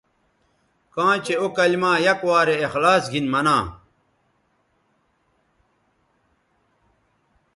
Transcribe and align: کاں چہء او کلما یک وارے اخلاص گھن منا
کاں 0.93 1.15
چہء 1.25 1.37
او 1.41 1.47
کلما 1.57 1.91
یک 2.05 2.19
وارے 2.27 2.55
اخلاص 2.67 3.03
گھن 3.13 3.25
منا 3.33 3.57